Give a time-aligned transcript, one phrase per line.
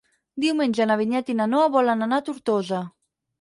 [0.45, 2.83] Diumenge na Vinyet i na Noa volen anar a Tortosa.